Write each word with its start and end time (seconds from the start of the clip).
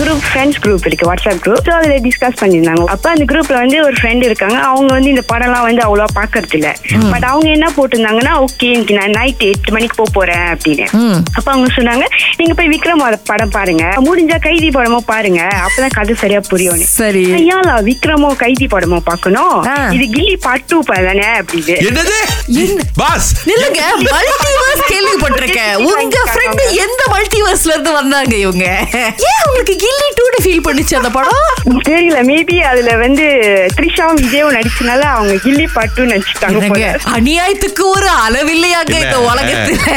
Group 0.00 0.22
friends 0.28 0.58
group 0.64 0.86
இருக்கு 0.88 1.08
WhatsApp 1.08 1.40
group 1.46 1.66
so 1.68 1.72
அதில் 1.78 2.02
discuss 2.06 2.38
பண்ணியிருந்தாங்க. 2.42 2.84
அப்போ 2.94 3.08
அந்த 3.14 3.24
குரூப்ல 3.30 3.56
வந்து 3.62 3.78
ஒரு 3.86 3.96
ஃப்ரெண்ட் 4.00 4.24
இருக்காங்க. 4.28 4.56
அவங்க 4.70 4.90
வந்து 4.96 5.10
இந்த 5.14 5.24
படம்லாம் 5.32 5.66
வந்து 5.68 5.82
அவ்வளோ 5.86 6.06
பார்க்கறது 6.18 6.56
இல்ல 6.58 6.68
பட் 7.12 7.26
அவங்க 7.30 7.48
என்ன 7.56 7.66
போட்டிருந்தாங்கன்னா 7.76 8.34
ஓகே 8.46 8.68
இன்னைக்கு 8.74 8.96
நான் 9.00 9.14
நைட் 9.18 9.44
எட்டு 9.50 9.74
மணிக்கு 9.76 9.98
போக 10.00 10.10
போறேன் 10.18 10.46
அப்படின்னு. 10.54 10.86
அப்ப 11.38 11.46
அவங்க 11.54 11.68
சொன்னாங்க 11.78 12.06
நீங்க 12.40 12.54
போய் 12.60 12.70
விக்ரம் 12.74 13.04
படம் 13.30 13.54
பாருங்க. 13.58 13.84
முடிஞ்சா 14.06 14.38
கைதி 14.48 14.68
படமோ 14.76 15.00
பாருங்க. 15.12 15.42
அப்பதான் 15.66 15.94
கதை 15.98 16.14
சரியா 16.22 16.40
புரியும் 16.50 16.84
சரி. 16.98 17.24
ஐயாலா 17.38 17.74
விக்ரமோ 17.88 18.30
கைதி 18.44 18.66
படமோ 18.74 19.00
பார்க்கணும். 19.10 19.56
இது 19.96 20.06
கில்லி 20.16 20.36
பாட்டு 20.46 20.78
தானே 20.90 21.28
அப்படின்னு. 21.40 21.76
எந்த 26.90 27.02
மல்டிவர்ஸ்ல 27.14 27.72
இருந்து 27.74 27.92
வந்தாங்க 27.98 28.34
இவங்க? 28.44 28.66
ஏன் 29.30 29.42
உங்களுக்கு 29.46 29.74
கில்லி 29.84 30.08
டூன்னு 30.18 30.38
ஃபீல் 30.44 30.64
பண்ணுச்சு 30.66 30.94
அந்த 31.00 31.10
படம்? 31.16 31.42
தெரியல 31.88 32.18
மேபி 32.30 32.56
அதுல 32.70 32.90
வந்து 33.02 33.26
த்ரிஷாவும் 33.76 34.20
விஜயும் 34.22 34.54
நடிச்சனால 34.56 35.02
அவங்க 35.16 35.34
கில்லி 35.44 35.66
பாட்டு 35.74 36.06
போல. 36.70 36.86
அநியாயத்துக்கு 37.16 37.84
ஒரு 37.96 38.08
அளவில்லையாங்க 38.26 38.94
இந்த. 39.02 39.16
உலகத்துல? 39.30 39.96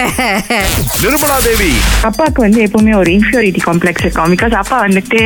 நிர்மலா 1.04 1.38
தேவி. 1.48 1.72
அப்பாவுக்கு 2.10 2.42
வந்து 2.46 2.60
எப்பவுமே 2.66 2.94
ஒரு 3.02 3.12
இன்ஃபியூரிட்டி 3.18 3.62
காம்ப்ளெக்ஸ் 3.68 4.04
இருக்கும். 4.06 4.32
பிகாஸ் 4.36 4.56
அப்பா 4.62 4.78
வந்துட்டு 4.86 5.20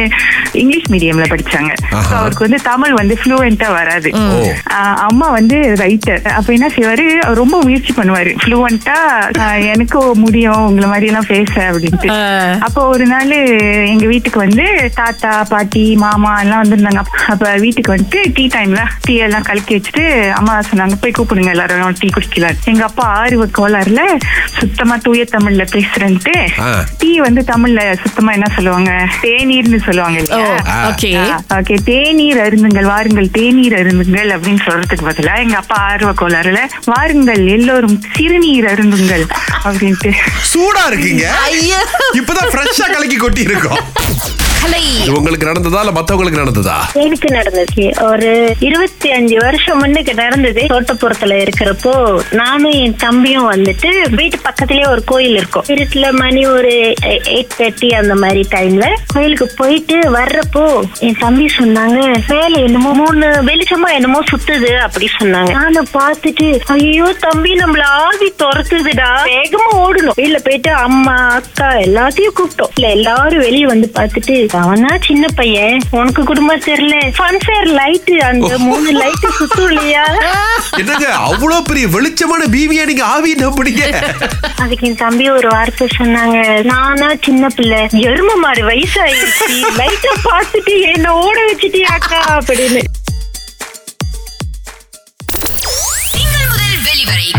இங்கிலீஷ் 0.61 0.89
மீடியம்ல 0.93 1.27
படிச்சாங்க. 1.33 1.71
அவருக்கு 2.19 2.45
வந்து 2.47 2.59
தமிழ் 2.69 2.93
வந்து 2.99 3.17
ஃப்ளூவெண்டா 3.21 3.69
வராது. 3.79 4.11
அம்மா 5.07 5.29
வந்து 5.37 5.57
ரைட்டர் 5.83 6.23
அப்ப 6.39 6.49
என்ன 6.57 6.69
செய்வாரு? 6.77 7.07
அவர் 7.25 7.41
ரொம்ப 7.43 7.57
முயற்சி 7.67 7.93
பண்ணுவாரு. 7.99 8.33
ஃப்ளூவெண்டா 8.43 8.97
எனக்கும் 9.73 10.11
முடியும். 10.25 10.63
உங்களை 10.69 10.89
மாதிரி 10.93 11.09
எல்லாம் 11.11 11.29
பேச 11.33 11.56
அப்படின்ட்டு 11.67 12.09
ஆ. 12.11 12.17
அப்போ 12.61 12.81
ஒரு 12.87 13.05
நாள் 13.05 13.33
எங்க 13.87 14.05
வீட்டுக்கு 14.05 14.39
வந்து 14.39 14.65
தாத்தா 14.95 15.31
பாட்டி 15.49 15.83
மாமா 15.97 16.31
எல்லாம் 16.41 16.61
வந்திருந்தாங்க. 16.63 17.01
அப்ப 17.27 17.51
வீட்டுக்கு 17.57 17.93
வந்துட்டு 17.93 18.21
டீ 18.35 18.45
டைம்ல 18.53 18.81
டீ 19.05 19.15
எல்லாம் 19.21 19.43
கலக்கி 19.43 19.73
வச்சுட்டு 19.75 20.03
அம்மா 20.33 20.53
சொன்னாங்க 20.69 20.97
போய் 21.01 21.15
கூப்பிடுங்க 21.17 21.51
எல்லாரும் 21.51 21.75
டீ 21.99 22.09
குடிக்கலாம் 22.09 22.59
எங்க 22.65 22.83
அப்பா 22.83 23.05
ஆர்வ 23.17 23.47
கோளாறுல 23.57 24.01
சுத்தமா 24.57 24.95
தூய 24.99 25.23
தமிழ்ல 25.31 25.63
பேசுறேன்ட்டு. 25.71 26.33
டீ 26.99 27.11
வந்து 27.19 27.41
தமிழ்ல 27.45 27.81
சுத்தமா 28.03 28.31
என்ன 28.31 28.49
சொல்லுவாங்க? 28.55 28.91
தேநீர்னு 29.21 29.79
சொல்லுவாங்க 29.85 30.15
ஓகே. 30.89 31.11
ஓகே. 31.57 31.75
தேநீர் 31.87 32.39
அருந்துங்கள் 32.41 32.87
வாருங்கள் 32.87 33.29
தேநீர் 33.31 33.75
அருந்துங்கள் 33.77 34.31
அப்படின்னு 34.35 34.61
சொல்றதுக்கு 34.65 35.07
பதிலா 35.07 35.33
எங்க 35.39 35.57
அப்பா 35.57 35.77
ஆர்வ 35.87 36.11
கோளாறுல 36.17 36.61
வாருங்கள் 36.85 37.43
எல்லோரும் 37.49 37.97
சிறுநீர் 38.15 38.67
அருந்துங்கள் 38.67 39.25
அப்படின்ட்டு. 39.63 40.11
சூடா 40.51 40.83
இருக்கீங்க. 40.87 41.25
இப்பதான் 42.13 42.49
ஃப்ரெஷ்ஷா 42.51 42.87
கலக்கி 42.93 43.17
கொட்டி 43.17 43.41
இருக்கோம் 43.41 43.81
கலை. 44.67 44.85
உங்களுக்கு 45.17 45.45
நடந்ததா 45.47 45.79
இல்ல 45.79 45.91
மத்தவங்களுக்கு 45.91 46.39
நடந்ததா? 46.43 46.75
எனக்கு 46.93 47.27
நடந்துச்சு. 47.35 47.85
ஒரு 48.09 48.55
இருபத்தி 48.59 49.11
அஞ்சு 49.11 49.37
வருஷம் 49.37 49.77
முன்னுக்கு 49.77 50.13
நடந்தது. 50.13 50.61
தோட்டப்புறத்துல 50.73 51.35
இருக்கிறப்போ 51.43 51.93
நானும் 52.31 52.71
என் 52.71 52.95
தம்பியும் 52.95 53.51
வந்துட்டு 53.51 53.89
வீட்டு 54.09 54.37
பக்கத்துலயே 54.47 54.87
ஒரு 54.89 55.03
கோயில் 55.03 55.35
இருக்கும். 55.35 55.63
இருட்டுல 55.67 56.11
மணி 56.11 56.45
ஒரு 56.45 56.73
எயிட் 57.33 57.55
தேர்ட்டி 57.57 57.89
அந்த 57.93 58.15
மாதிரி 58.15 58.47
டைம்ல 58.49 58.87
கோயிலுக்கு 59.13 59.47
போயிட்டு 59.55 59.97
வர்றப்போ 59.99 60.65
என் 60.99 61.17
தம்பி 61.19 61.47
சொன்னாங்க 61.57 61.99
மேல 62.29 62.53
என்னமோ 62.59 62.91
மூணு 62.93 63.29
வெளிச்சமா 63.51 63.91
என்னமோ 63.93 64.21
சுத்துது 64.31 64.73
அப்படி 64.87 65.09
சொன்னாங்க. 65.21 65.51
நானும் 65.51 65.89
பார்த்துட்டு 65.93 66.59
ஐயோ 66.67 67.15
தம்பி 67.19 67.53
நம்மள 67.53 67.81
ஆவி 68.03 68.33
துரத்துதுடா. 68.43 69.09
வேகமா 69.31 69.69
ஓடணும். 69.83 70.17
வெளியில 70.21 70.41
போயிட்டு 70.43 70.73
அம்மா 70.87 71.17
அக்கா 71.39 71.71
எல்லாத்தையும் 71.87 72.37
கூப்பிட்டோம். 72.39 72.73
இல்ல 72.75 72.87
எல்லாரும் 72.89 73.45
வெளியே 73.47 73.65
வந்து 73.65 73.91
பார்த்துட்டு 73.95 74.35
அவனா 74.63 74.91
சின்ன 75.07 75.25
பையன். 75.39 75.77
உனக்கு 75.97 76.21
குடும்பம் 76.29 76.63
தெரியல 76.67 76.95
ஃபன்ஃபேர் 77.17 77.67
லைட் 77.79 78.11
அந்த 78.29 78.53
மூணு 78.65 78.89
லைட் 79.01 79.27
சுத்தும் 79.37 79.71
இல்லையா 79.71 80.05
என்னங்க 80.81 81.07
அவ்வளவு 81.27 81.61
பெரிய 81.69 81.87
வெளிச்சமான 81.95 82.47
பீவியா 82.55 82.85
நீங்க 82.89 83.05
ஆவி 83.15 83.31
நம்பினீங்க? 83.43 83.85
அதுக்கு 84.63 84.87
என் 84.89 85.01
தம்பி 85.03 85.25
ஒரு 85.37 85.49
வார்த்தை 85.55 85.87
சொன்னாங்க. 85.99 86.37
நானா 86.71 87.09
சின்ன 87.27 87.49
பிள்ளை. 87.57 87.81
எரும 88.09 88.35
மாடு 88.43 88.63
வயசாயிருச்சு 88.69 89.47
லைட்ட 89.79 90.13
பார்த்துட்டு 90.27 90.75
என்ன 90.93 91.15
ஓட 91.23 91.37
வச்சுட்டியாக்கா 91.49 92.21
அப்படின்னு. 92.37 92.83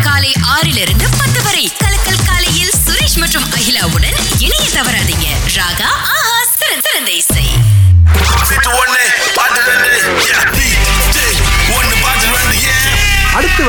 காலை 0.06 0.32
ஆறிலிருந்து 0.54 1.06
பத்து 1.20 1.40
வரை 1.44 1.64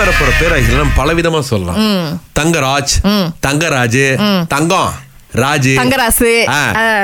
வரப்போற 0.01 0.31
பேரை 0.39 0.57
எல்லாம் 0.71 0.95
பலவிதமா 0.99 1.39
சொல்லலாம். 1.51 1.79
தங்கராஜ் 2.39 2.95
தங்கராஜ் 3.47 4.03
தங்கம் 4.55 4.91
ராஜு. 5.43 5.73
தங்கராசு. 5.81 6.31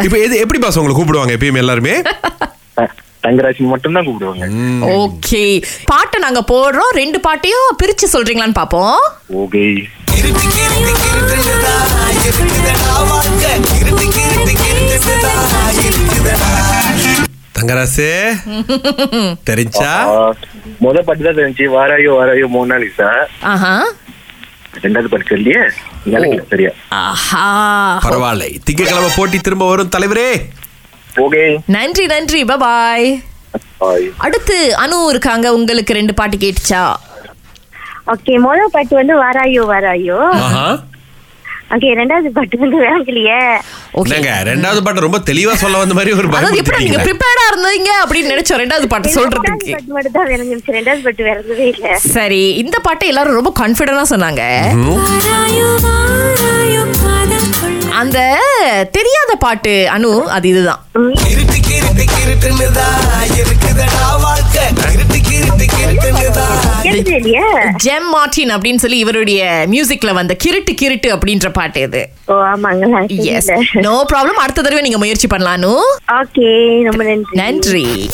இப்ப 0.06 0.16
எது 0.26 0.36
எப்படி 0.44 0.60
பாஸ் 0.62 0.80
உங்களை 0.82 0.96
கூப்பிடுவாங்க 0.98 1.36
எப்பயுமே 1.38 1.64
எல்லாருமே? 1.64 1.96
தங்கராசி 3.26 3.62
மட்டும் 3.74 3.96
தான் 3.98 4.06
கூப்பிடுவாங்க 4.08 4.48
ஓகே. 5.04 5.44
பாட்டை 5.92 6.18
நாங்க 6.26 6.42
போடுறோம். 6.52 6.92
ரெண்டு 7.02 7.20
பாட்டையும் 7.28 7.70
பிரிச்சு 7.82 8.08
சொல்றீங்களான்னு 8.16 8.60
பாப்போம். 8.62 9.00
ஓகே. 9.44 9.64
தங்கராசு 17.58 18.08
தெரிஞ்சா? 19.50 19.94
முத 20.84 20.98
பாட்டு 21.08 21.24
தான் 21.28 21.40
தெரிஞ்சு 21.40 21.66
வாராயோ 21.76 22.12
வாராயோ 22.20 22.48
மோனாலிசா. 22.56 23.10
ரெண்டாவது 24.84 25.10
பாட்டு 25.14 25.54
எனக்கு 26.16 26.40
சரியா 26.50 26.72
பரவாயில்லை. 28.06 28.50
திங்கக்கிழமை 28.66 29.12
போட்டி 29.18 29.38
திரும்ப 29.46 29.68
வரும் 29.70 29.94
தலைவரே. 29.96 30.30
ஓகே. 31.24 31.44
நன்றி 31.76 32.06
நன்றி. 32.14 32.42
பாய் 32.52 33.08
பாய் 33.82 34.06
அடுத்து 34.26 34.58
அனு 34.84 34.98
இருக்காங்க. 35.14 35.48
உங்களுக்கு 35.58 35.98
ரெண்டு 36.00 36.14
பாட்டு 36.20 36.38
கேட்டுச்சா? 36.44 36.84
ஓகே 38.14 38.34
முதல் 38.46 38.74
பாட்டு 38.76 38.96
வந்து 39.02 39.16
வாராயோ 39.24 39.64
வாராயோ. 39.72 40.20
ஓகே 41.70 41.88
ரெண்டாவது 42.00 42.30
பாட்டு 42.34 42.58
வந்து 42.60 42.78
என்னங்க 44.02 44.32
ரெண்டாவது 44.50 44.82
பாட்டு 44.86 45.06
ரொம்ப 45.06 45.20
தெளிவா 45.30 45.54
சொல்ல 45.56 45.78
வந்த 45.78 45.96
மாதிரி 45.98 46.12
ஒரு 46.16 46.28
எப்படி 46.60 46.78
நீங்க 46.84 47.00
ப்ரிப்பேர்டா 47.08 47.46
இருந்தீங்க 47.50 47.92
அப்படின்னு 48.04 48.32
நினைச்சோம் 48.34 48.62
ரெண்டாவது 48.62 48.88
பாட்டு 48.88 49.16
சொல்றதுக்கு. 49.16 49.72
ரெண்டாவது 50.78 51.02
பாட்டு 51.06 51.24
இல்ல. 51.72 51.90
சரி 52.10 52.44
இந்த 52.64 52.78
பாட்டை 52.80 53.08
எல்லாரும் 53.14 53.40
ரொம்ப 53.40 53.54
கான்பிடண்டா 53.60 54.06
சொன்னாங்க. 54.14 54.44
அந்த 58.00 58.20
தெரியாத 58.96 59.32
பாட்டு 59.40 59.74
அனு 59.92 60.10
அது 60.30 60.48
இதுதான். 60.50 60.82
எனக்கு 65.84 66.08
இல்லையே 66.08 66.30
ஜெம் 67.84 68.10
மார்டின் 68.12 68.50
அப்படின்னு 68.50 68.76
சொல்லி 68.76 68.98
இவருடைய 68.98 69.66
மியூசிக்ல 69.72 70.14
வந்த 70.14 70.36
கிருட்டு 70.44 70.76
கிருட்டு 70.82 71.08
அப்படின்ற 71.08 71.50
பாட்டு 71.50 71.82
இது. 71.82 72.10
நோ 73.74 74.06
ப்ராப்ளம் 74.14 74.42
அடுத்த 74.44 74.62
தடவை 74.62 74.82
நீங்க 74.82 74.98
முயற்சி 74.98 75.28
பண்ணலாம். 75.28 75.54
நன்றி. 77.32 78.10